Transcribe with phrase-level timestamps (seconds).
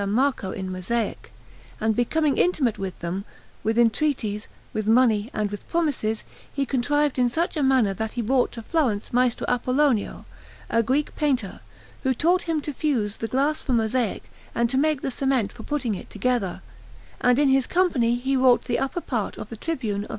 [0.07, 1.31] Marco in mosaic;
[1.79, 3.23] and becoming intimate with them,
[3.63, 8.21] with entreaties, with money, and with promises he contrived in such a manner that he
[8.23, 10.25] brought to Florence Maestro Apollonio,
[10.71, 11.59] a Greek painter,
[12.01, 14.23] who taught him to fuse the glass for mosaic
[14.55, 16.63] and to make the cement for putting it together;
[17.19, 20.09] and in his company he wrought the upper part of the tribune of S.